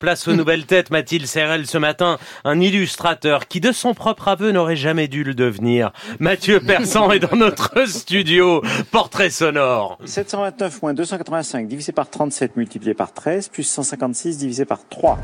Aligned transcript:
Place 0.00 0.26
aux 0.26 0.32
nouvelles 0.34 0.66
têtes, 0.66 0.90
Mathilde 0.90 1.26
Serrel 1.26 1.66
ce 1.66 1.78
matin, 1.78 2.18
un 2.44 2.60
illustrateur 2.60 3.46
qui 3.46 3.60
de 3.60 3.70
son 3.70 3.94
propre 3.94 4.26
aveu 4.28 4.50
n'aurait 4.50 4.74
jamais 4.74 5.06
dû 5.06 5.22
le 5.22 5.34
devenir. 5.34 5.92
Mathieu 6.18 6.58
Persan 6.60 7.12
est 7.12 7.20
dans 7.20 7.36
notre 7.36 7.88
studio. 7.88 8.60
Portrait 8.90 9.30
sonore. 9.30 9.98
729 10.04 10.82
moins 10.82 10.94
285 10.94 11.68
divisé 11.68 11.92
par 11.92 12.10
37 12.10 12.56
multiplié 12.56 12.92
par 12.92 13.12
13 13.12 13.48
plus 13.48 13.62
156 13.62 14.38
divisé 14.38 14.64
par 14.64 14.80
3. 14.88 15.16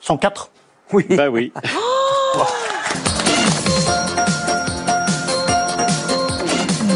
104 0.00 0.50
Oui. 0.92 1.04
Bah 1.10 1.28
oui. 1.28 1.52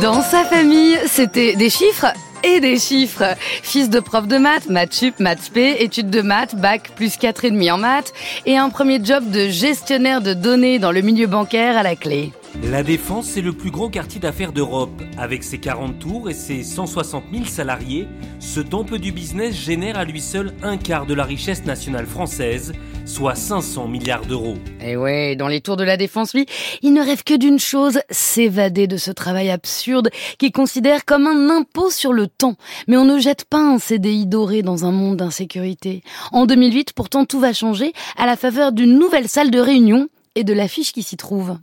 Dans 0.01 0.23
sa 0.23 0.45
famille, 0.45 0.97
c'était 1.07 1.57
des 1.57 1.71
chiffres 1.71 2.07
et 2.47 2.61
des 2.61 2.79
chiffres. 2.79 3.35
Fils 3.63 3.91
de 3.91 4.01
prof 4.01 4.27
de 4.27 4.39
maths, 4.39 4.69
maths 4.69 4.95
sup, 4.95 5.21
maths 5.21 5.51
p, 5.53 5.83
études 5.83 6.11
de 6.11 6.23
maths, 6.23 6.55
bac 6.55 6.91
plus 6.95 7.19
4,5 7.19 7.73
en 7.73 7.79
maths 7.79 8.13
et 8.47 8.57
un 8.57 8.71
premier 8.71 9.01
job 9.03 9.31
de 9.31 9.49
gestionnaire 9.49 10.21
de 10.21 10.35
données 10.35 10.79
dans 10.79 10.93
le 10.93 11.01
milieu 11.01 11.27
bancaire 11.27 11.77
à 11.77 11.83
la 11.83 11.97
clé. 11.97 12.33
La 12.65 12.83
Défense, 12.83 13.27
c'est 13.27 13.43
le 13.43 13.53
plus 13.53 13.71
gros 13.71 13.89
quartier 13.89 14.19
d'affaires 14.19 14.53
d'Europe. 14.53 15.03
Avec 15.19 15.45
ses 15.45 15.59
40 15.59 15.99
tours 15.99 16.31
et 16.31 16.35
ses 16.35 16.63
160 16.65 17.25
000 17.33 17.45
salariés, 17.45 18.09
ce 18.41 18.61
temple 18.61 18.99
du 18.99 19.13
business 19.13 19.55
génère 19.55 19.99
à 19.99 20.05
lui 20.05 20.21
seul 20.21 20.53
un 20.63 20.77
quart 20.77 21.07
de 21.07 21.15
la 21.15 21.25
richesse 21.25 21.65
nationale 21.65 22.07
française, 22.07 22.73
soit 23.05 23.35
500 23.35 23.87
milliards 23.89 24.27
d'euros. 24.27 24.57
Et 24.81 24.97
ouais, 24.97 25.37
dans 25.37 25.49
les 25.49 25.61
tours 25.61 25.77
de 25.77 25.85
la 25.85 25.97
Défense, 25.97 26.35
lui, 26.35 26.47
il 26.83 26.93
ne 26.93 27.03
rêve 27.03 27.23
que 27.23 27.37
d'une 27.37 27.59
chose, 27.61 28.01
s'évader 28.11 28.87
de 28.87 28.97
ce 28.97 29.11
travail 29.11 29.51
absurde 29.51 30.11
qu'il 30.39 30.51
considère 30.51 31.05
comme 31.05 31.27
un 31.27 31.51
impôt 31.51 31.91
sur 31.91 32.13
le 32.13 32.27
temps. 32.27 32.57
Mais 32.89 32.97
on 32.97 33.05
ne 33.05 33.19
jette 33.19 33.45
pas 33.45 33.61
un 33.61 33.79
CDI 33.79 34.27
doré 34.27 34.63
dans 34.63 34.85
un 34.85 34.93
monde 34.93 35.19
d'insécurité. 35.19 36.03
En 36.33 36.47
2008, 36.47 36.95
pourtant, 36.95 37.27
tout 37.27 37.39
va 37.39 37.53
changer 37.53 37.93
à 38.17 38.27
la 38.27 38.37
faveur 38.37 38.73
d'une 38.73 38.99
nouvelle 38.99 39.29
salle 39.29 39.51
de 39.51 39.61
réunion 39.61 40.09
et 40.35 40.43
de 40.43 40.53
l'affiche 40.53 40.93
qui 40.93 41.03
s'y 41.03 41.17
trouve. 41.17 41.59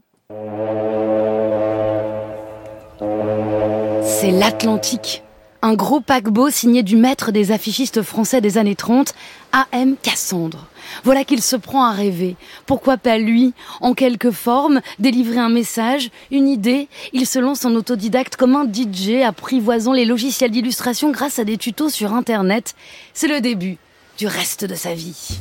C'est 4.24 4.32
l'Atlantique. 4.32 5.22
Un 5.62 5.74
gros 5.74 6.00
paquebot 6.00 6.50
signé 6.50 6.82
du 6.82 6.96
maître 6.96 7.34
des 7.34 7.52
affichistes 7.52 8.02
français 8.04 8.40
des 8.40 8.58
années 8.58 8.74
30, 8.74 9.14
A.M. 9.52 9.98
Cassandre. 10.02 10.68
Voilà 11.04 11.26
qu'il 11.26 11.42
se 11.42 11.58
prend 11.58 11.84
à 11.84 11.92
rêver. 11.92 12.38
Pourquoi 12.66 12.96
pas 12.96 13.18
lui, 13.18 13.52
en 13.82 13.94
quelque 13.94 14.32
forme, 14.32 14.80
délivrer 14.98 15.40
un 15.40 15.50
message, 15.50 16.10
une 16.32 16.48
idée? 16.48 16.88
Il 17.12 17.28
se 17.28 17.38
lance 17.38 17.66
en 17.66 17.76
autodidacte 17.76 18.38
comme 18.38 18.56
un 18.56 18.64
DJ, 18.64 19.24
apprivoisant 19.28 19.92
les 19.92 20.06
logiciels 20.06 20.52
d'illustration 20.52 21.12
grâce 21.12 21.38
à 21.40 21.44
des 21.44 21.58
tutos 21.58 21.90
sur 21.90 22.14
Internet. 22.14 22.76
C'est 23.14 23.28
le 23.28 23.42
début 23.42 23.78
du 24.18 24.28
reste 24.28 24.64
de 24.64 24.76
sa 24.76 24.94
vie. 24.94 25.38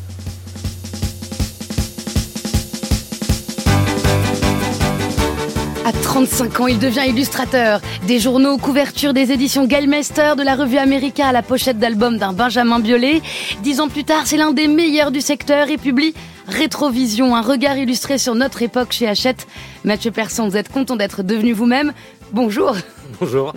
35 6.12 6.60
ans, 6.60 6.66
il 6.66 6.78
devient 6.78 7.04
illustrateur. 7.08 7.80
Des 8.06 8.18
journaux, 8.18 8.58
couverture 8.58 9.14
des 9.14 9.32
éditions 9.32 9.64
Gallmeister, 9.64 10.34
de 10.36 10.42
la 10.42 10.56
revue 10.56 10.76
America 10.76 11.26
à 11.26 11.32
la 11.32 11.40
pochette 11.40 11.78
d'album 11.78 12.18
d'un 12.18 12.34
Benjamin 12.34 12.80
Biolay. 12.80 13.22
Dix 13.62 13.80
ans 13.80 13.88
plus 13.88 14.04
tard, 14.04 14.26
c'est 14.26 14.36
l'un 14.36 14.52
des 14.52 14.68
meilleurs 14.68 15.10
du 15.10 15.22
secteur 15.22 15.70
et 15.70 15.78
publie 15.78 16.12
Rétrovision, 16.46 17.34
un 17.34 17.40
regard 17.40 17.78
illustré 17.78 18.18
sur 18.18 18.34
notre 18.34 18.60
époque 18.60 18.92
chez 18.92 19.08
Hachette. 19.08 19.46
Mathieu 19.84 20.10
Persson, 20.10 20.46
vous 20.46 20.58
êtes 20.58 20.70
content 20.70 20.96
d'être 20.96 21.22
devenu 21.22 21.54
vous-même. 21.54 21.94
Bonjour. 22.30 22.76
Bonjour. 23.18 23.54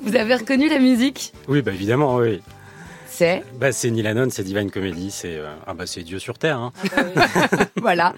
Vous 0.00 0.16
avez 0.16 0.36
reconnu 0.36 0.70
la 0.70 0.78
musique? 0.78 1.34
Oui, 1.48 1.60
bah 1.60 1.72
évidemment, 1.72 2.16
oui. 2.16 2.40
C'est 3.16 3.44
bah, 3.60 3.70
C'est 3.70 3.92
Neil 3.92 4.08
Hannon, 4.08 4.26
c'est 4.28 4.42
Divine 4.42 4.72
Comedy, 4.72 5.12
c'est 5.12 5.36
euh, 5.36 5.54
ah 5.68 5.74
bah, 5.74 5.84
Dieu 5.84 6.18
sur 6.18 6.36
Terre. 6.36 6.58
Hein. 6.58 6.72
voilà. 7.76 8.12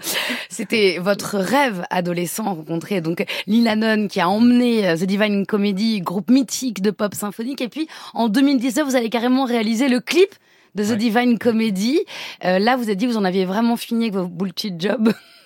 C'était 0.49 0.97
votre 0.97 1.37
rêve 1.37 1.85
adolescent 1.91 2.55
rencontré 2.55 2.99
donc 2.99 3.23
Neil 3.45 3.69
Hannon 3.69 4.07
qui 4.07 4.19
a 4.19 4.27
emmené 4.27 4.87
euh, 4.87 4.97
The 4.97 5.03
Divine 5.03 5.45
Comedy, 5.45 6.01
groupe 6.01 6.31
mythique 6.31 6.81
de 6.81 6.89
pop 6.89 7.13
symphonique. 7.13 7.61
Et 7.61 7.69
puis 7.69 7.87
en 8.15 8.27
2019, 8.27 8.87
vous 8.87 8.95
allez 8.95 9.11
carrément 9.11 9.45
réaliser 9.45 9.87
le 9.87 9.99
clip 9.99 10.33
de 10.73 10.83
The 10.83 10.93
Divine 10.93 11.37
Comedy. 11.37 11.99
Euh, 12.43 12.57
là, 12.57 12.75
vous 12.75 12.83
avez 12.83 12.95
dit 12.95 13.05
que 13.05 13.11
vous 13.11 13.17
en 13.17 13.25
aviez 13.25 13.45
vraiment 13.45 13.77
fini 13.77 14.05
avec 14.05 14.15
vos 14.15 14.25
bullshit 14.25 14.81
jobs. 14.81 15.13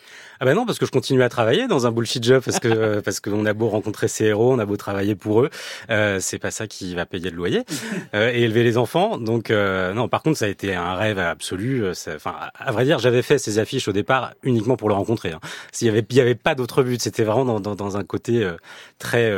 Ah 0.44 0.46
ben 0.46 0.56
non, 0.56 0.66
parce 0.66 0.79
que 0.79 0.88
je 0.88 0.91
continue 0.91 1.22
à 1.22 1.29
travailler 1.29 1.68
dans 1.68 1.85
un 1.85 1.91
bullshit 1.91 2.24
job, 2.24 2.41
parce 2.44 2.59
que 2.59 3.00
parce 3.06 3.19
qu'on 3.19 3.46
a 3.46 3.53
beau 3.53 3.69
rencontrer 3.69 4.07
ces 4.07 4.25
héros, 4.25 4.52
on 4.52 4.57
a 4.57 4.66
beau 4.66 4.75
travailler 4.75 5.13
pour 5.13 5.41
eux, 5.41 5.52
euh, 5.91 6.18
c'est 6.19 6.40
pas 6.40 6.50
ça 6.50 6.66
qui 6.66 6.96
va 6.96 7.06
payer 7.06 7.29
le 7.29 7.38
loyer 7.38 7.63
euh, 8.16 8.31
et 8.34 8.41
élever 8.41 8.63
les 8.63 8.75
enfants. 8.79 9.19
Donc 9.19 9.52
euh, 9.52 9.94
non, 9.94 10.09
par 10.09 10.24
contre, 10.24 10.40
ça 10.40 10.46
a 10.46 10.47
été 10.47 10.74
un 10.74 10.96
rêve 10.96 11.19
absolu. 11.19 11.84
Euh, 11.84 11.94
enfin, 12.16 12.34
à 12.56 12.72
vrai 12.72 12.85
dire, 12.85 12.97
j'avais 12.97 13.22
fait 13.22 13.38
ces 13.38 13.59
affiches 13.59 13.88
au 13.88 13.91
départ 13.91 14.34
uniquement 14.41 14.78
pour 14.78 14.90
le 14.90 14.96
rencontrer. 14.96 15.31
Hein. 15.31 15.40
S'il 15.72 15.85
y 15.85 15.91
avait, 15.91 16.03
il 16.09 16.16
y 16.16 16.22
avait 16.22 16.34
pas 16.34 16.56
d'autre 16.56 16.81
but. 16.81 17.00
C'était 17.00 17.23
vraiment 17.23 17.46
dans, 17.46 17.59
dans, 17.59 17.75
dans, 17.75 17.97
un 17.97 18.03
côté 18.03 18.44
euh, 18.44 18.58
très 18.97 19.31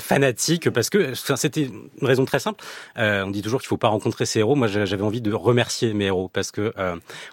fanatique, 0.00 0.70
parce 0.70 0.88
que 0.88 1.12
c'était 1.14 1.64
une 1.64 2.06
raison 2.06 2.24
très 2.24 2.38
simple. 2.38 2.64
on 2.96 3.30
dit 3.30 3.42
toujours 3.42 3.60
qu'il 3.60 3.68
faut 3.68 3.76
pas 3.76 3.88
rencontrer 3.88 4.24
ces 4.24 4.38
héros. 4.38 4.54
Moi, 4.54 4.68
j'avais 4.68 5.02
envie 5.02 5.20
de 5.20 5.34
remercier 5.34 5.92
mes 5.92 6.06
héros 6.06 6.30
parce 6.32 6.50
que 6.50 6.72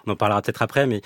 on 0.06 0.10
en 0.12 0.16
parlera 0.16 0.42
peut-être 0.42 0.60
après, 0.60 0.86
mais 0.86 1.00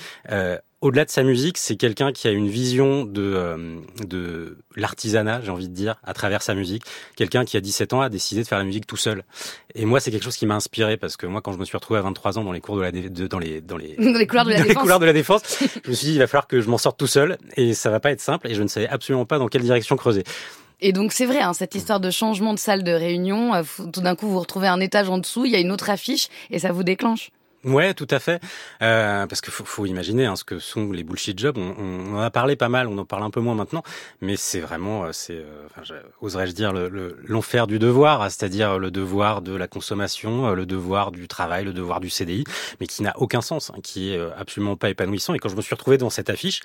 au-delà 0.80 1.04
de 1.04 1.10
sa 1.10 1.24
musique, 1.24 1.58
c'est 1.58 1.76
quelqu'un 1.76 2.12
qui 2.12 2.28
a 2.28 2.30
une 2.30 2.48
vision 2.48 3.04
de, 3.04 3.22
euh, 3.22 3.80
de 4.06 4.58
l'artisanat, 4.76 5.40
j'ai 5.42 5.50
envie 5.50 5.68
de 5.68 5.74
dire, 5.74 5.96
à 6.04 6.14
travers 6.14 6.40
sa 6.40 6.54
musique. 6.54 6.84
Quelqu'un 7.16 7.44
qui, 7.44 7.56
à 7.56 7.60
17 7.60 7.94
ans, 7.94 8.00
a 8.00 8.08
décidé 8.08 8.42
de 8.42 8.46
faire 8.46 8.58
la 8.58 8.64
musique 8.64 8.86
tout 8.86 8.96
seul. 8.96 9.24
Et 9.74 9.84
moi, 9.84 9.98
c'est 9.98 10.12
quelque 10.12 10.22
chose 10.22 10.36
qui 10.36 10.46
m'a 10.46 10.54
inspiré 10.54 10.96
parce 10.96 11.16
que 11.16 11.26
moi, 11.26 11.40
quand 11.40 11.52
je 11.52 11.58
me 11.58 11.64
suis 11.64 11.76
retrouvé 11.76 11.98
à 11.98 12.02
23 12.02 12.38
ans 12.38 12.44
dans 12.44 12.52
les 12.52 12.60
cours 12.60 12.76
de 12.76 12.82
la, 12.82 12.92
de, 12.92 13.26
dans 13.26 13.40
les, 13.40 13.60
dans 13.60 13.76
les, 13.76 13.96
dans 13.98 14.18
les 14.18 14.26
couloirs 14.26 14.44
de 14.44 14.52
la 14.52 14.58
défense, 14.62 14.88
les 14.88 14.98
de 14.98 15.04
la 15.04 15.12
défense, 15.12 15.42
je 15.84 15.90
me 15.90 15.94
suis 15.94 16.06
dit, 16.06 16.12
il 16.12 16.18
va 16.18 16.28
falloir 16.28 16.46
que 16.46 16.60
je 16.60 16.68
m'en 16.68 16.78
sorte 16.78 16.98
tout 16.98 17.08
seul 17.08 17.38
et 17.56 17.74
ça 17.74 17.90
va 17.90 17.98
pas 17.98 18.12
être 18.12 18.20
simple 18.20 18.48
et 18.48 18.54
je 18.54 18.62
ne 18.62 18.68
savais 18.68 18.88
absolument 18.88 19.26
pas 19.26 19.38
dans 19.38 19.48
quelle 19.48 19.62
direction 19.62 19.96
creuser. 19.96 20.22
Et 20.80 20.92
donc 20.92 21.12
c'est 21.12 21.26
vrai, 21.26 21.40
hein, 21.40 21.54
cette 21.54 21.74
histoire 21.74 21.98
de 21.98 22.10
changement 22.10 22.54
de 22.54 22.58
salle 22.58 22.84
de 22.84 22.92
réunion, 22.92 23.52
euh, 23.52 23.62
tout 23.92 24.00
d'un 24.00 24.14
coup 24.14 24.28
vous 24.28 24.38
retrouvez 24.38 24.68
un 24.68 24.78
étage 24.78 25.08
en 25.08 25.18
dessous, 25.18 25.44
il 25.44 25.50
y 25.50 25.56
a 25.56 25.58
une 25.58 25.72
autre 25.72 25.90
affiche 25.90 26.28
et 26.50 26.60
ça 26.60 26.70
vous 26.70 26.84
déclenche. 26.84 27.32
Ouais, 27.64 27.92
tout 27.92 28.06
à 28.10 28.20
fait. 28.20 28.40
Euh, 28.82 29.26
parce 29.26 29.40
qu'il 29.40 29.52
faut, 29.52 29.64
faut, 29.64 29.84
imaginer 29.84 30.26
hein, 30.26 30.36
ce 30.36 30.44
que 30.44 30.60
sont 30.60 30.92
les 30.92 31.02
bullshit 31.02 31.36
jobs. 31.36 31.58
On, 31.58 31.74
on, 31.76 32.16
en 32.16 32.20
a 32.20 32.30
parlé 32.30 32.54
pas 32.54 32.68
mal, 32.68 32.86
on 32.86 32.96
en 32.98 33.04
parle 33.04 33.24
un 33.24 33.30
peu 33.30 33.40
moins 33.40 33.56
maintenant, 33.56 33.82
mais 34.20 34.36
c'est 34.36 34.60
vraiment, 34.60 35.04
euh, 35.04 35.12
c'est, 35.12 35.34
euh, 35.38 36.02
oserais-je 36.20 36.52
dire, 36.52 36.72
l'enfer 36.72 37.64
le, 37.64 37.66
du 37.66 37.78
devoir, 37.80 38.22
c'est-à-dire 38.30 38.78
le 38.78 38.92
devoir 38.92 39.42
de 39.42 39.56
la 39.56 39.66
consommation, 39.66 40.46
euh, 40.46 40.54
le 40.54 40.66
devoir 40.66 41.10
du 41.10 41.26
travail, 41.26 41.64
le 41.64 41.72
devoir 41.72 41.98
du 41.98 42.10
CDI, 42.10 42.44
mais 42.80 42.86
qui 42.86 43.02
n'a 43.02 43.12
aucun 43.16 43.40
sens, 43.40 43.70
hein, 43.70 43.80
qui 43.82 44.12
est 44.12 44.20
absolument 44.36 44.76
pas 44.76 44.90
épanouissant. 44.90 45.34
Et 45.34 45.40
quand 45.40 45.48
je 45.48 45.56
me 45.56 45.62
suis 45.62 45.74
retrouvé 45.74 45.98
dans 45.98 46.10
cette 46.10 46.30
affiche, 46.30 46.60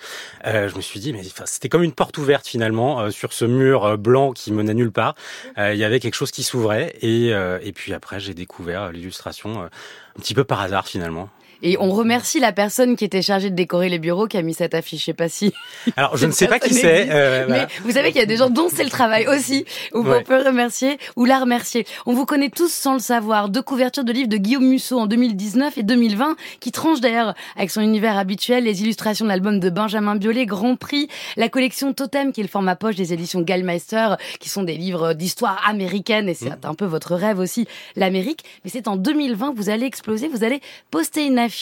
euh, 0.45 0.69
je 0.69 0.75
me 0.75 0.81
suis 0.81 0.99
dit, 0.99 1.11
mais 1.11 1.23
c'était 1.45 1.69
comme 1.69 1.83
une 1.83 1.93
porte 1.93 2.19
ouverte 2.19 2.45
finalement 2.47 3.09
sur 3.09 3.33
ce 3.33 3.45
mur 3.45 3.97
blanc 3.97 4.31
qui 4.31 4.51
menait 4.51 4.75
nulle 4.75 4.91
part. 4.91 5.15
Il 5.57 5.75
y 5.75 5.83
avait 5.83 5.99
quelque 5.99 6.13
chose 6.13 6.31
qui 6.31 6.43
s'ouvrait, 6.43 6.95
et, 7.01 7.29
et 7.29 7.71
puis 7.73 7.93
après 7.93 8.19
j'ai 8.19 8.33
découvert 8.33 8.91
l'illustration 8.91 9.69
un 10.17 10.21
petit 10.21 10.33
peu 10.33 10.43
par 10.43 10.61
hasard 10.61 10.87
finalement. 10.87 11.29
Et 11.65 11.77
on 11.79 11.91
remercie 11.91 12.41
la 12.41 12.51
personne 12.51 12.97
qui 12.97 13.05
était 13.05 13.21
chargée 13.21 13.49
de 13.49 13.55
décorer 13.55 13.87
les 13.87 13.97
bureaux 13.97 14.27
qui 14.27 14.37
a 14.37 14.41
mis 14.41 14.53
cette 14.53 14.75
affiche. 14.75 14.99
Je 14.99 15.05
sais 15.05 15.13
pas 15.13 15.29
si. 15.29 15.53
Alors, 15.97 16.17
je 16.17 16.25
ne 16.25 16.31
sais 16.31 16.47
pas 16.47 16.59
qui 16.59 16.73
c'est. 16.73 17.07
Euh, 17.09 17.45
mais 17.49 17.67
vous 17.83 17.91
savez 17.91 18.09
qu'il 18.11 18.19
y 18.19 18.23
a 18.23 18.27
des 18.27 18.35
gens 18.35 18.49
dont 18.49 18.67
c'est 18.71 18.83
le 18.83 18.89
travail 18.89 19.27
aussi, 19.27 19.65
où 19.93 19.99
on 20.05 20.21
peut 20.23 20.45
remercier 20.45 20.99
ou 21.15 21.23
la 21.23 21.39
remercier. 21.39 21.87
On 22.05 22.13
vous 22.13 22.25
connaît 22.25 22.49
tous 22.49 22.71
sans 22.71 22.93
le 22.93 22.99
savoir. 22.99 23.47
Deux 23.47 23.61
couvertures 23.61 24.03
de 24.03 24.11
livres 24.11 24.27
de 24.27 24.35
Guillaume 24.35 24.67
Musso 24.67 24.99
en 24.99 25.07
2019 25.07 25.77
et 25.77 25.83
2020, 25.83 26.35
qui 26.59 26.73
tranchent 26.73 26.99
d'ailleurs 26.99 27.33
avec 27.55 27.71
son 27.71 27.79
univers 27.79 28.17
habituel, 28.17 28.65
les 28.65 28.81
illustrations 28.81 29.23
de 29.23 29.29
l'album 29.29 29.61
de 29.61 29.69
Benjamin 29.69 30.17
Biolay, 30.17 30.45
Grand 30.45 30.75
Prix, 30.75 31.07
la 31.37 31.47
collection 31.47 31.93
Totem, 31.93 32.33
qui 32.33 32.41
est 32.41 32.43
le 32.43 32.49
format 32.49 32.75
poche 32.75 32.95
des 32.95 33.13
éditions 33.13 33.39
Gallmeister, 33.39 34.15
qui 34.41 34.49
sont 34.49 34.63
des 34.63 34.75
livres 34.75 35.13
d'histoire 35.13 35.63
américaine, 35.65 36.27
et 36.27 36.33
c'est 36.33 36.49
mmh. 36.49 36.65
un 36.65 36.73
peu 36.73 36.85
votre 36.85 37.15
rêve 37.15 37.39
aussi, 37.39 37.67
l'Amérique. 37.95 38.43
Mais 38.65 38.69
c'est 38.69 38.89
en 38.89 38.97
2020 38.97 39.53
vous 39.55 39.69
allez 39.69 39.85
exploser, 39.85 40.27
vous 40.27 40.43
allez 40.43 40.59
poster 40.91 41.25
une 41.25 41.39
affiche 41.39 41.52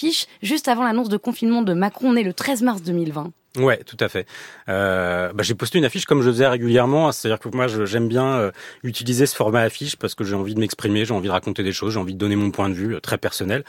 juste 0.42 0.68
avant 0.68 0.84
l'annonce 0.84 1.10
de 1.10 1.18
confinement 1.18 1.62
de 1.62 1.74
Macron, 1.74 2.14
né 2.14 2.24
le 2.24 2.34
13 2.34 2.62
mars 2.64 2.82
2020. 2.82 3.32
Ouais, 3.58 3.82
tout 3.86 3.98
à 4.00 4.08
fait. 4.08 4.26
Euh, 4.70 5.34
bah, 5.34 5.44
j'ai 5.44 5.56
posté 5.56 5.78
une 5.78 5.84
affiche 5.84 6.06
comme 6.06 6.22
je 6.22 6.30
faisais 6.30 6.48
régulièrement, 6.48 7.12
c'est-à-dire 7.12 7.38
que 7.38 7.50
moi 7.50 7.68
j'aime 7.68 8.08
bien 8.08 8.26
euh, 8.26 8.52
utiliser 8.84 9.26
ce 9.26 9.36
format 9.36 9.60
affiche 9.60 9.98
parce 9.98 10.16
que 10.16 10.24
j'ai 10.24 10.36
envie 10.36 10.56
de 10.56 10.60
m'exprimer, 10.62 11.04
j'ai 11.04 11.14
envie 11.14 11.28
de 11.28 11.34
raconter 11.34 11.62
des 11.62 11.74
choses, 11.74 11.94
j'ai 11.94 12.00
envie 12.00 12.14
de 12.14 12.18
donner 12.18 12.38
mon 12.38 12.52
point 12.52 12.70
de 12.70 12.74
vue 12.74 12.96
euh, 12.96 13.00
très 13.02 13.18
personnel. 13.18 13.66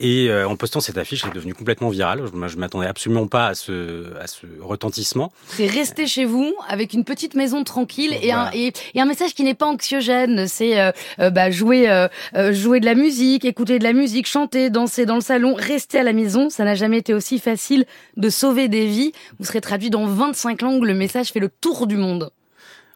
Et 0.00 0.30
en 0.32 0.56
postant 0.56 0.80
cette 0.80 0.98
affiche, 0.98 1.22
elle 1.22 1.30
est 1.30 1.34
devenue 1.34 1.54
complètement 1.54 1.90
virale. 1.90 2.22
Je, 2.24 2.48
je 2.48 2.56
m'attendais 2.56 2.86
absolument 2.86 3.28
pas 3.28 3.48
à 3.48 3.54
ce, 3.54 4.16
à 4.20 4.26
ce 4.26 4.46
retentissement. 4.60 5.32
C'est 5.46 5.66
rester 5.66 6.06
chez 6.06 6.24
vous 6.24 6.54
avec 6.68 6.92
une 6.92 7.04
petite 7.04 7.34
maison 7.34 7.62
tranquille 7.62 8.16
et, 8.20 8.32
un, 8.32 8.50
et, 8.52 8.72
et 8.94 9.00
un 9.00 9.04
message 9.04 9.34
qui 9.34 9.44
n'est 9.44 9.54
pas 9.54 9.66
anxiogène. 9.66 10.48
C'est 10.48 10.92
bah, 11.18 11.50
jouer, 11.50 12.08
jouer 12.50 12.80
de 12.80 12.84
la 12.84 12.94
musique, 12.94 13.44
écouter 13.44 13.78
de 13.78 13.84
la 13.84 13.92
musique, 13.92 14.26
chanter, 14.26 14.70
danser 14.70 15.06
dans 15.06 15.16
le 15.16 15.20
salon, 15.20 15.54
rester 15.54 15.98
à 15.98 16.02
la 16.02 16.12
maison. 16.12 16.50
Ça 16.50 16.64
n'a 16.64 16.74
jamais 16.74 16.98
été 16.98 17.14
aussi 17.14 17.38
facile 17.38 17.84
de 18.16 18.28
sauver 18.30 18.68
des 18.68 18.87
Vous 19.38 19.44
serez 19.44 19.60
traduit 19.60 19.90
dans 19.90 20.06
25 20.06 20.62
langues. 20.62 20.84
Le 20.84 20.94
message 20.94 21.32
fait 21.32 21.40
le 21.40 21.48
tour 21.48 21.86
du 21.86 21.96
monde. 21.96 22.30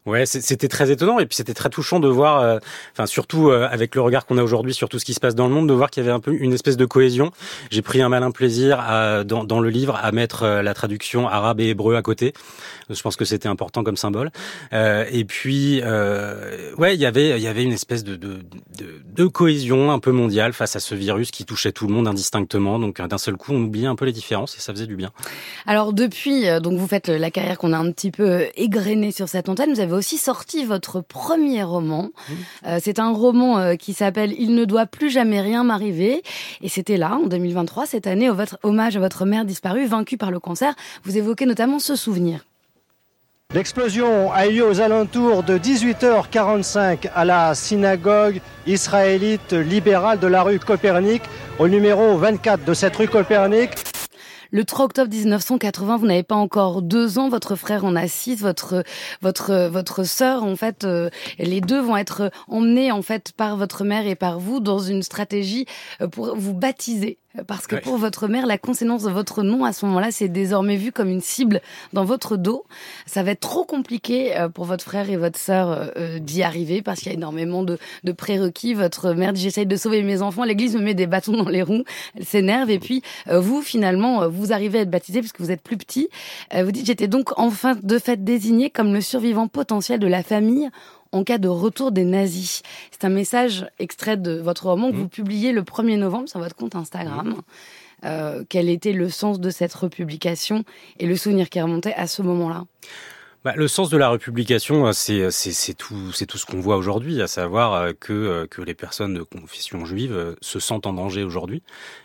Ouais, 0.05 0.25
c'était 0.25 0.67
très 0.67 0.91
étonnant 0.91 1.19
et 1.19 1.25
puis 1.25 1.37
c'était 1.37 1.53
très 1.53 1.69
touchant 1.69 2.01
de 2.01 2.09
voir, 2.09 2.41
euh, 2.41 2.57
enfin 2.91 3.05
surtout 3.05 3.49
euh, 3.49 3.69
avec 3.71 3.95
le 3.95 4.01
regard 4.01 4.25
qu'on 4.25 4.37
a 4.37 4.43
aujourd'hui 4.43 4.73
sur 4.73 4.89
tout 4.89 4.99
ce 4.99 5.05
qui 5.05 5.13
se 5.13 5.21
passe 5.21 5.33
dans 5.33 5.47
le 5.47 5.53
monde, 5.53 5.69
de 5.69 5.73
voir 5.73 5.89
qu'il 5.89 6.03
y 6.03 6.05
avait 6.05 6.13
un 6.13 6.19
peu 6.19 6.33
une 6.33 6.51
espèce 6.51 6.75
de 6.75 6.83
cohésion. 6.83 7.31
J'ai 7.71 7.81
pris 7.81 8.01
un 8.01 8.09
malin 8.09 8.31
plaisir 8.31 8.81
à, 8.81 9.23
dans, 9.23 9.45
dans, 9.45 9.61
le 9.61 9.69
livre 9.69 9.97
à 10.03 10.11
mettre 10.11 10.43
euh, 10.43 10.61
la 10.61 10.73
traduction 10.73 11.29
arabe 11.29 11.61
et 11.61 11.69
hébreu 11.69 11.95
à 11.95 12.01
côté. 12.01 12.33
Je 12.89 13.01
pense 13.01 13.15
que 13.15 13.23
c'était 13.23 13.47
important 13.47 13.81
comme 13.81 13.95
symbole. 13.95 14.29
et 14.73 15.23
puis, 15.25 15.81
ouais, 16.77 16.95
il 16.95 16.99
y 16.99 17.05
avait 17.05 17.37
il 17.37 17.41
y 17.41 17.47
avait 17.47 17.63
une 17.63 17.71
espèce 17.71 18.03
de, 18.03 18.17
de, 18.17 18.39
de, 18.77 19.01
de, 19.15 19.25
cohésion 19.25 19.89
un 19.89 19.99
peu 19.99 20.11
mondiale 20.11 20.51
face 20.51 20.75
à 20.75 20.81
ce 20.81 20.93
virus 20.93 21.31
qui 21.31 21.45
touchait 21.45 21.71
tout 21.71 21.87
le 21.87 21.93
monde 21.93 22.09
indistinctement. 22.09 22.77
Donc 22.79 23.01
d'un 23.01 23.17
seul 23.17 23.37
coup, 23.37 23.53
on 23.53 23.63
oubliait 23.63 23.87
un 23.87 23.95
peu 23.95 24.03
les 24.03 24.11
différences 24.11 24.57
et 24.57 24.59
ça 24.59 24.73
faisait 24.73 24.85
du 24.85 24.97
bien. 24.97 25.11
Alors 25.65 25.93
depuis, 25.93 26.43
donc 26.61 26.77
vous 26.77 26.87
faites 26.87 27.07
la 27.07 27.31
carrière 27.31 27.57
qu'on 27.57 27.71
a 27.71 27.77
un 27.77 27.89
petit 27.91 28.11
peu 28.11 28.47
égrenée 28.57 29.11
sur 29.11 29.29
cette 29.29 29.47
antenne. 29.47 29.73
Aussi 29.95 30.17
sorti 30.17 30.65
votre 30.65 31.01
premier 31.01 31.63
roman. 31.63 32.09
Euh, 32.65 32.79
c'est 32.81 32.99
un 32.99 33.11
roman 33.11 33.59
euh, 33.59 33.75
qui 33.75 33.93
s'appelle 33.93 34.33
Il 34.37 34.55
ne 34.55 34.65
doit 34.65 34.85
plus 34.85 35.09
jamais 35.09 35.41
rien 35.41 35.63
m'arriver. 35.63 36.23
Et 36.61 36.69
c'était 36.69 36.97
là, 36.97 37.19
en 37.23 37.27
2023, 37.27 37.85
cette 37.85 38.07
année, 38.07 38.29
au 38.29 38.35
votre 38.35 38.57
hommage 38.63 38.97
à 38.97 38.99
votre 38.99 39.25
mère 39.25 39.45
disparue, 39.45 39.85
vaincue 39.85 40.17
par 40.17 40.31
le 40.31 40.39
cancer. 40.39 40.73
Vous 41.03 41.17
évoquez 41.17 41.45
notamment 41.45 41.79
ce 41.79 41.95
souvenir. 41.95 42.45
L'explosion 43.53 44.31
a 44.33 44.47
eu 44.47 44.53
lieu 44.53 44.67
aux 44.67 44.81
alentours 44.81 45.43
de 45.43 45.59
18h45 45.59 47.09
à 47.13 47.23
la 47.23 47.53
synagogue 47.53 48.41
israélite 48.65 49.53
libérale 49.53 50.17
de 50.17 50.25
la 50.25 50.41
rue 50.41 50.57
Copernic, 50.57 51.21
au 51.59 51.67
numéro 51.67 52.17
24 52.17 52.65
de 52.65 52.73
cette 52.73 52.95
rue 52.95 53.07
Copernic. 53.07 53.69
Le 54.53 54.65
3 54.65 54.85
octobre 54.85 55.09
1980, 55.09 55.97
vous 55.97 56.05
n'avez 56.05 56.21
pas 56.21 56.35
encore 56.35 56.83
deux 56.83 57.17
ans, 57.17 57.27
votre 57.27 57.55
frère 57.55 57.85
en 57.85 57.95
a 57.95 58.07
six, 58.07 58.35
votre 58.35 58.83
votre 59.19 59.67
votre 59.67 60.03
sœur 60.03 60.43
en 60.43 60.55
fait, 60.55 60.83
euh, 60.83 61.09
les 61.39 61.59
deux 61.59 61.81
vont 61.81 61.97
être 61.97 62.29
emmenés 62.47 62.91
en 62.91 63.01
fait 63.01 63.31
par 63.35 63.57
votre 63.57 63.83
mère 63.83 64.05
et 64.05 64.13
par 64.13 64.39
vous 64.39 64.59
dans 64.59 64.77
une 64.77 65.01
stratégie 65.01 65.65
euh, 66.01 66.07
pour 66.07 66.35
vous 66.35 66.53
baptiser 66.53 67.17
parce 67.47 67.65
que 67.65 67.75
pour 67.75 67.97
votre 67.97 68.27
mère, 68.27 68.45
la 68.45 68.57
conséquence 68.59 69.03
de 69.03 69.09
votre 69.09 69.41
nom 69.41 69.65
à 69.65 69.73
ce 69.73 69.85
moment-là, 69.87 70.11
c'est 70.11 70.27
désormais 70.27 70.75
vu 70.75 70.91
comme 70.91 71.09
une 71.09 71.21
cible 71.21 71.61
dans 71.91 72.05
votre 72.05 72.37
dos. 72.37 72.65
Ça 73.07 73.23
va 73.23 73.31
être 73.31 73.39
trop 73.39 73.63
compliqué 73.63 74.37
euh, 74.37 74.49
pour 74.49 74.65
votre 74.65 74.83
frère 74.83 75.09
et 75.09 75.17
votre 75.17 75.39
sœur 75.39 75.71
euh, 75.71 75.87
euh, 75.97 76.19
d'y 76.19 76.43
arriver 76.43 76.81
parce 76.83 76.99
qu'il 76.99 77.11
y 77.11 77.15
a 77.15 77.17
énormément 77.17 77.63
de, 77.63 77.79
de 78.03 78.11
prérequis. 78.11 78.75
Votre 78.75 79.13
mère 79.13 79.33
dit 79.33 79.41
j'essaye 79.41 79.65
de 79.65 79.75
sauver 79.75 80.03
mes 80.03 80.21
enfants, 80.21 80.43
l'Église 80.43 80.75
me 80.75 80.81
met 80.81 80.93
des 80.93 81.07
bâtons 81.07 81.35
dans 81.35 81.49
les 81.49 81.63
roues, 81.63 81.83
elle 82.15 82.25
s'énerve 82.25 82.69
et 82.69 82.79
puis 82.79 83.01
vous 83.27 83.61
finalement 83.61 84.27
vous 84.29 84.53
arrivez 84.53 84.79
à 84.79 84.81
être 84.83 84.91
baptisé 84.91 85.21
parce 85.21 85.31
que 85.31 85.41
vous 85.41 85.51
êtes 85.51 85.61
plus 85.61 85.77
petit. 85.77 86.09
vous 86.53 86.71
dites 86.71 86.85
j'étais 86.85 87.07
donc 87.07 87.31
enfin 87.37 87.75
de 87.81 87.97
fait 87.97 88.23
désigné 88.23 88.69
comme 88.69 88.93
le 88.93 89.01
survivant 89.01 89.47
potentiel 89.47 89.99
de 89.99 90.07
la 90.07 90.23
famille 90.23 90.69
en 91.13 91.23
cas 91.23 91.37
de 91.37 91.47
retour 91.47 91.91
des 91.91 92.03
nazis. 92.03 92.61
C'est 92.91 93.05
un 93.05 93.09
message 93.09 93.65
extrait 93.79 94.17
de 94.17 94.33
votre 94.33 94.65
roman 94.67 94.91
que 94.91 94.95
mmh. 94.95 94.99
vous 94.99 95.07
publiez 95.07 95.51
le 95.53 95.61
1er 95.61 95.97
novembre 95.97 96.27
sur 96.27 96.39
votre 96.39 96.55
compte 96.55 96.75
Instagram. 96.75 97.29
Mmh. 97.29 97.41
Euh, 98.05 98.43
quel 98.49 98.67
était 98.67 98.91
le 98.91 99.09
sens 99.09 99.39
de 99.39 99.49
cette 99.49 99.73
republication 99.73 100.65
et 100.99 101.05
le 101.05 101.15
souvenir 101.15 101.49
qui 101.49 101.61
remontait 101.61 101.93
à 101.93 102.07
ce 102.07 102.21
moment-là? 102.21 102.65
Bah, 103.43 103.53
le 103.55 103.67
sens 103.67 103.89
de 103.89 103.97
la 103.97 104.09
republication, 104.09 104.87
euh, 104.87 104.91
c'est 104.93 105.73
tout 105.77 106.11
c'est 106.13 106.25
tout 106.25 106.37
ce 106.37 106.45
qu'on 106.45 106.59
voit 106.59 106.77
aujourd'hui, 106.77 107.21
à 107.21 107.27
savoir 107.27 107.73
euh, 107.73 107.91
que 107.99 108.45
que 108.49 108.61
les 108.61 108.73
personnes 108.73 109.13
de 109.13 109.23
confession 109.23 109.85
juive 109.85 110.35
se 110.41 110.59
sentent 110.59 110.87
en 110.87 110.93
danger 110.93 111.23
aujourd'hui. 111.23 111.61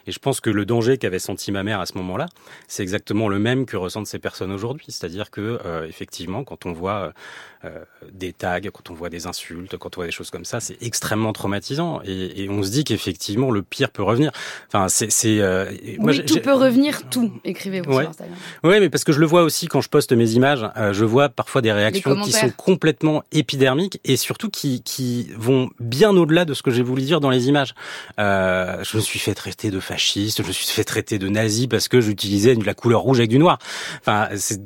Et 0.06 0.12
je 0.12 0.19
pense 0.19 0.40
que 0.40 0.50
le 0.50 0.64
danger 0.64 0.99
qu'avait 0.99 1.19
senti 1.19 1.52
ma 1.52 1.62
mère 1.62 1.81
à 1.81 1.87
ce 1.87 1.96
moment-là, 1.99 2.26
c'est 2.67 2.82
exactement 2.82 3.29
le 3.29 3.38
même 3.38 3.67
que 3.67 3.76
ressentent 3.76 4.06
ces 4.06 4.19
personnes 4.19 4.52
aujourd'hui. 4.52 4.87
C'est-à-dire 4.88 5.31
que 5.31 5.58
effectivement, 5.87 6.44
quand 6.44 6.67
on 6.67 6.73
voit 6.73 7.12
euh, 7.64 7.85
des 8.12 8.32
tags, 8.32 8.61
quand 8.61 8.88
on 8.90 8.94
voit 8.94 9.11
des 9.11 9.26
insultes, 9.26 9.76
quand 9.79 9.96
on 9.96 10.00
voit 10.00 10.06
des 10.06 10.12
choses 10.12 10.31
comme 10.31 10.44
ça, 10.44 10.61
c'est 10.61 10.81
extrêmement 10.81 11.32
traumatisant. 11.32 12.00
Et, 12.05 12.44
et 12.44 12.49
on 12.49 12.62
se 12.62 12.70
dit 12.70 12.85
qu'effectivement, 12.85 13.50
le 13.50 13.62
pire 13.62 13.90
peut 13.90 14.05
revenir. 14.05 14.31
Enfin, 14.69 14.88
c'est... 14.88 15.40
euh, 15.40 15.69
oui, 15.99 16.25
tout 16.25 16.38
peut 16.38 16.52
revenir, 16.52 17.08
tout, 17.11 17.32
écrivez-vous 17.44 17.90
ouais. 17.90 18.02
sur 18.02 18.11
Instagram. 18.11 18.37
Oui, 18.62 18.79
mais 18.79 18.88
parce 18.90 19.02
que 19.02 19.11
je 19.11 19.19
le 19.19 19.26
vois 19.26 19.43
aussi 19.43 19.67
quand 19.67 19.81
je 19.81 19.88
poste 19.88 20.12
mes 20.12 20.31
images, 20.35 20.64
euh, 20.76 20.93
je 20.93 21.05
vois 21.05 21.27
parfois 21.28 21.62
des 21.62 21.72
réactions 21.72 22.20
qui 22.22 22.32
sont 22.32 22.50
complètement 22.50 23.22
épidermiques 23.32 24.00
et 24.04 24.16
surtout 24.16 24.50
qui, 24.50 24.82
qui 24.82 25.28
vont 25.36 25.70
bien 25.80 26.10
au-delà 26.16 26.44
de 26.44 26.54
ce 26.54 26.62
que 26.62 26.70
j'ai 26.70 26.82
voulu 26.82 27.02
dire 27.02 27.20
dans 27.20 27.30
les 27.30 27.48
images. 27.48 27.75
Euh, 28.19 28.82
je 28.84 28.96
me 28.96 29.02
suis 29.02 29.19
fait 29.19 29.34
traiter 29.34 29.70
de 29.70 29.80
fasciste, 29.80 30.42
je 30.42 30.48
me 30.48 30.52
suis 30.52 30.66
fait 30.66 30.84
traiter 30.84 31.19
de 31.19 31.28
nazi 31.28 31.69
parce 31.69 31.88
que 31.88 32.00
j'utilisais 32.00 32.54
la 32.54 32.75
couleur 32.75 33.00
rouge 33.00 33.19
avec 33.19 33.30
du 33.30 33.38
noir. 33.38 33.58
Enfin, 34.00 34.28
c'est 34.36 34.60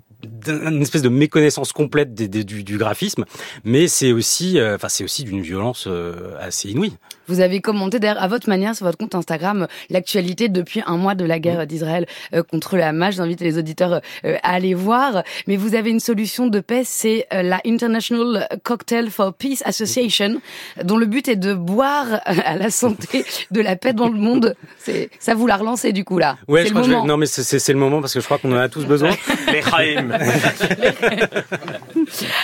une 0.46 0.82
espèce 0.82 1.02
de 1.02 1.08
méconnaissance 1.08 1.72
complète 1.72 2.14
du, 2.14 2.44
du, 2.44 2.78
graphisme, 2.78 3.24
mais 3.64 3.88
c'est 3.88 4.12
aussi, 4.12 4.58
euh, 4.58 4.76
enfin, 4.76 4.88
c'est 4.88 5.04
aussi 5.04 5.24
d'une 5.24 5.40
violence 5.40 5.86
euh, 5.88 6.36
assez 6.40 6.70
inouïe. 6.70 6.92
Vous 7.28 7.40
avez 7.40 7.60
commenté 7.60 7.98
d'ailleurs 7.98 8.22
à 8.22 8.28
votre 8.28 8.48
manière 8.48 8.74
sur 8.74 8.86
votre 8.86 8.98
compte 8.98 9.14
Instagram 9.14 9.66
l'actualité 9.90 10.48
depuis 10.48 10.82
un 10.86 10.96
mois 10.96 11.14
de 11.14 11.24
la 11.24 11.38
guerre 11.38 11.66
d'Israël 11.66 12.06
euh, 12.34 12.42
contre 12.42 12.76
la 12.76 12.88
Hamas. 12.88 13.16
J'invite 13.16 13.40
les 13.40 13.58
auditeurs 13.58 14.00
à 14.24 14.54
aller 14.54 14.74
voir. 14.74 15.22
Mais 15.46 15.56
vous 15.56 15.74
avez 15.74 15.90
une 15.90 16.00
solution 16.00 16.46
de 16.46 16.60
paix, 16.60 16.82
c'est 16.84 17.26
la 17.30 17.60
International 17.66 18.48
Cocktail 18.62 19.10
for 19.10 19.34
Peace 19.34 19.62
Association, 19.64 20.40
dont 20.82 20.96
le 20.96 21.06
but 21.06 21.28
est 21.28 21.36
de 21.36 21.54
boire 21.54 22.20
à 22.24 22.56
la 22.56 22.70
santé 22.70 23.24
de 23.50 23.60
la 23.60 23.76
paix 23.76 23.92
dans 23.92 24.08
le 24.08 24.19
monde. 24.19 24.54
C'est 24.78 25.10
ça 25.19 25.34
vous 25.34 25.46
l'a 25.46 25.56
relancé 25.56 25.92
du 25.92 26.04
coup 26.04 26.19
là. 26.19 26.36
Ouais, 26.48 26.66
je 26.66 26.72
crois 26.72 26.86
non 26.86 27.16
mais 27.16 27.26
c'est 27.26 27.72
le 27.72 27.78
moment 27.78 28.00
parce 28.00 28.14
que 28.14 28.20
je 28.20 28.24
crois 28.24 28.38
qu'on 28.38 28.52
en 28.52 28.56
a 28.56 28.69
tous 28.69 28.84
besoin. 28.84 29.10
les 29.52 29.62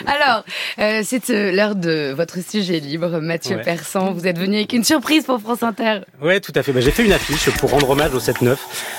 Alors, 0.07 0.45
euh, 0.79 1.03
c'est 1.05 1.31
euh, 1.31 1.53
l'heure 1.53 1.75
de 1.75 2.13
votre 2.17 2.43
sujet 2.43 2.81
libre, 2.81 3.21
Mathieu 3.21 3.61
Persan. 3.63 4.13
Vous 4.13 4.27
êtes 4.27 4.39
venu 4.39 4.59
avec 4.69 4.79
une 4.79 4.85
surprise 4.85 5.25
pour 5.25 5.41
France 5.41 5.63
Inter. 5.63 6.01
Ouais, 6.21 6.41
tout 6.41 6.53
à 6.55 6.63
fait. 6.63 6.73
Bah, 6.73 6.81
j'ai 6.81 6.91
fait 6.91 7.05
une 7.05 7.13
affiche 7.13 7.49
pour 7.57 7.71
rendre 7.71 7.89
hommage 7.89 8.13
au 8.13 8.19
7-9. 8.19 8.57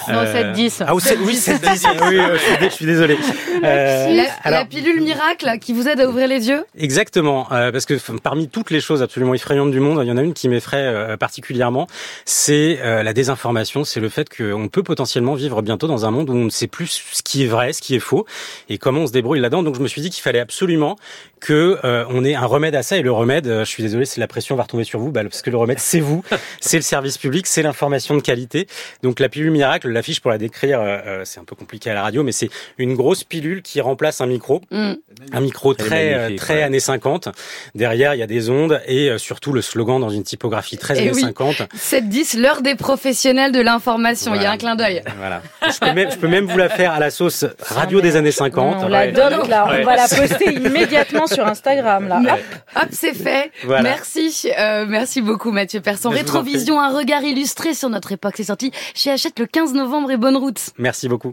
Non, 0.07 0.23
7-10. 0.23 0.81
Euh, 0.81 0.85
ah, 0.87 0.95
au 0.95 0.99
7, 0.99 1.19
oui, 1.23 1.35
7-10. 1.35 2.09
oui, 2.09 2.19
je, 2.61 2.69
suis, 2.69 2.85
désolé. 2.87 3.17
La, 3.61 4.33
la, 4.45 4.65
pilule 4.65 5.01
miracle 5.01 5.47
qui 5.61 5.73
vous 5.73 5.87
aide 5.87 5.99
à 5.99 6.09
ouvrir 6.09 6.27
les 6.27 6.49
yeux 6.49 6.65
Exactement. 6.75 7.45
parce 7.45 7.85
que 7.85 7.95
parmi 8.17 8.47
toutes 8.47 8.71
les 8.71 8.81
choses 8.81 9.03
absolument 9.03 9.35
effrayantes 9.35 9.69
du 9.69 9.79
monde, 9.79 9.99
il 10.01 10.07
y 10.07 10.11
en 10.11 10.17
a 10.17 10.23
une 10.23 10.33
qui 10.33 10.49
m'effraie 10.49 11.17
particulièrement. 11.19 11.87
C'est 12.25 12.79
la 12.83 13.13
désinformation. 13.13 13.83
C'est 13.83 13.99
le 13.99 14.09
fait 14.09 14.27
qu'on 14.35 14.69
peut 14.69 14.83
potentiellement 14.83 15.35
vivre 15.35 15.61
bientôt 15.61 15.87
dans 15.87 16.05
un 16.05 16.11
monde 16.11 16.29
où 16.31 16.33
on 16.33 16.45
ne 16.45 16.49
sait 16.49 16.67
plus 16.67 17.03
ce 17.11 17.21
qui 17.21 17.43
est 17.43 17.47
vrai, 17.47 17.73
ce 17.73 17.81
qui 17.81 17.95
est 17.95 17.99
faux 17.99 18.25
et 18.69 18.79
comment 18.79 19.01
on 19.01 19.07
se 19.07 19.11
débrouille 19.11 19.39
là-dedans. 19.39 19.61
Donc 19.61 19.75
je 19.75 19.81
me 19.81 19.87
suis 19.87 20.01
dit 20.01 20.09
qu'il 20.09 20.23
fallait 20.23 20.39
absolument 20.39 20.95
que 21.39 21.79
euh, 21.83 22.05
on 22.09 22.23
ait 22.25 22.35
un 22.35 22.45
remède 22.45 22.75
à 22.75 22.83
ça. 22.83 22.97
Et 22.97 23.01
le 23.01 23.11
remède, 23.11 23.47
euh, 23.47 23.65
je 23.65 23.69
suis 23.69 23.83
désolé, 23.83 24.05
c'est 24.05 24.19
la 24.19 24.27
pression 24.27 24.55
va 24.55 24.63
retomber 24.63 24.83
sur 24.83 24.99
vous, 24.99 25.11
bah, 25.11 25.23
parce 25.23 25.41
que 25.41 25.49
le 25.49 25.57
remède, 25.59 25.79
c'est 25.79 25.99
vous, 25.99 26.23
c'est 26.61 26.77
le 26.77 26.83
service 26.83 27.17
public, 27.17 27.47
c'est 27.47 27.61
l'information 27.61 28.15
de 28.15 28.21
qualité. 28.21 28.67
Donc 29.03 29.19
la 29.19 29.29
pilule 29.29 29.51
miracle, 29.51 29.89
l'affiche 29.89 30.19
pour 30.21 30.31
la 30.31 30.37
décrire, 30.37 30.79
euh, 30.81 31.21
c'est 31.25 31.39
un 31.39 31.43
peu 31.43 31.55
compliqué 31.55 31.89
à 31.89 31.93
la 31.93 32.01
radio, 32.01 32.23
mais 32.23 32.31
c'est 32.31 32.49
une 32.77 32.95
grosse 32.95 33.23
pilule 33.23 33.61
qui 33.61 33.81
remplace 33.81 34.21
un 34.21 34.27
micro, 34.27 34.61
mm. 34.71 34.93
un 35.33 35.39
micro 35.39 35.73
très 35.73 36.35
très 36.35 36.63
années 36.63 36.79
50. 36.79 37.29
Derrière, 37.75 38.15
il 38.15 38.19
y 38.19 38.23
a 38.23 38.27
des 38.27 38.49
ondes 38.49 38.81
et 38.87 39.17
surtout 39.17 39.53
le 39.53 39.61
slogan 39.61 39.99
dans 39.99 40.09
une 40.09 40.23
typographie 40.23 40.77
très 40.77 40.95
eh 40.97 41.01
années 41.01 41.11
oui. 41.13 41.21
50. 41.21 41.63
7-10, 41.75 42.39
l'heure 42.39 42.61
des 42.61 42.75
professionnels 42.75 43.51
de 43.51 43.61
l'information. 43.61 44.35
Il 44.35 44.41
y 44.41 44.45
a 44.45 44.51
un 44.51 44.57
clin 44.57 44.75
d'œil. 44.75 45.01
Voilà. 45.17 45.41
Je 45.61 45.79
peux, 45.79 45.93
même, 45.93 46.11
je 46.11 46.17
peux 46.17 46.27
même 46.27 46.45
vous 46.45 46.57
la 46.57 46.69
faire 46.69 46.91
à 46.91 46.99
la 46.99 47.09
sauce 47.09 47.45
radio 47.59 48.01
des 48.01 48.15
années 48.15 48.31
50. 48.31 48.83
On 48.83 48.87
la 48.87 49.11
donne 49.11 49.47
là, 49.47 49.67
on 49.67 49.83
va 49.83 49.95
la 49.95 50.07
poster 50.07 50.53
immédiatement 50.53 51.27
sur 51.27 51.45
Instagram. 51.45 52.07
Là. 52.07 52.21
Hop, 52.21 52.39
hop 52.75 52.89
c'est 52.91 53.13
fait. 53.13 53.51
Merci, 53.67 54.51
euh, 54.57 54.85
merci 54.87 55.21
beaucoup 55.49 55.55
Mathieu 55.55 55.81
Persson. 55.81 56.09
Rétrovision, 56.09 56.79
un 56.79 56.95
regard 56.95 57.23
illustré 57.23 57.73
sur 57.73 57.89
notre 57.89 58.11
époque. 58.11 58.33
C'est 58.37 58.43
sorti 58.43 58.71
chez 58.93 59.11
Hachette 59.11 59.39
le 59.39 59.45
15 59.45 59.73
novembre 59.73 60.11
et 60.11 60.17
bonne 60.17 60.37
route. 60.37 60.59
Merci 60.77 61.07
beaucoup. 61.07 61.27